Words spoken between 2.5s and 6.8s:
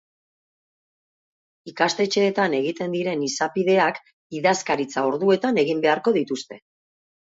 egiten diren izapideak idazkaritza orduetan egin beharko dituzte.